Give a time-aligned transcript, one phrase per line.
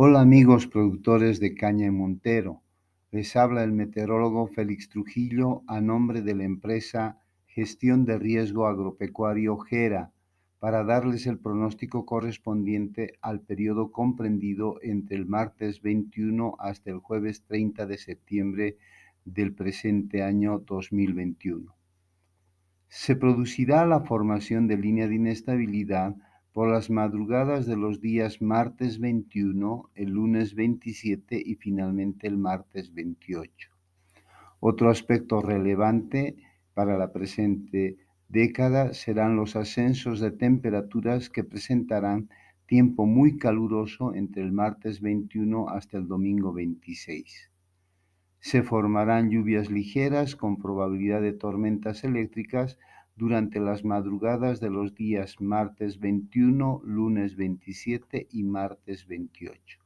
[0.00, 2.62] Hola amigos productores de caña en Montero.
[3.10, 7.18] Les habla el meteorólogo Félix Trujillo a nombre de la empresa
[7.48, 10.12] Gestión de Riesgo Agropecuario GERA
[10.60, 17.42] para darles el pronóstico correspondiente al periodo comprendido entre el martes 21 hasta el jueves
[17.42, 18.76] 30 de septiembre
[19.24, 21.74] del presente año 2021.
[22.86, 26.14] Se producirá la formación de línea de inestabilidad
[26.58, 32.92] por las madrugadas de los días martes 21, el lunes 27 y finalmente el martes
[32.92, 33.70] 28.
[34.58, 36.34] Otro aspecto relevante
[36.74, 42.28] para la presente década serán los ascensos de temperaturas que presentarán
[42.66, 47.52] tiempo muy caluroso entre el martes 21 hasta el domingo 26.
[48.40, 52.80] Se formarán lluvias ligeras con probabilidad de tormentas eléctricas
[53.18, 59.80] durante las madrugadas de los días martes 21, lunes 27 y martes 28.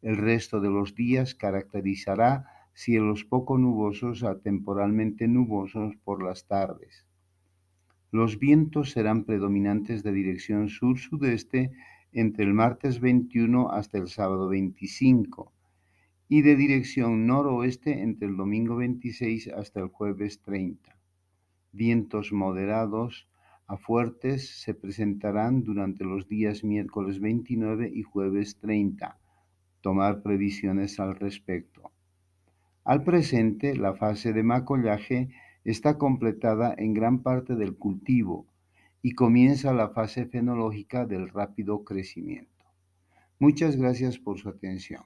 [0.00, 7.04] El resto de los días caracterizará cielos poco nubosos a temporalmente nubosos por las tardes.
[8.10, 11.72] Los vientos serán predominantes de dirección sur-sudeste
[12.10, 15.52] entre el martes 21 hasta el sábado 25
[16.26, 21.01] y de dirección noroeste entre el domingo 26 hasta el jueves 30.
[21.74, 23.28] Vientos moderados
[23.66, 29.18] a fuertes se presentarán durante los días miércoles 29 y jueves 30.
[29.80, 31.90] Tomar previsiones al respecto.
[32.84, 35.30] Al presente, la fase de macollaje
[35.64, 38.46] está completada en gran parte del cultivo
[39.00, 42.66] y comienza la fase fenológica del rápido crecimiento.
[43.38, 45.04] Muchas gracias por su atención.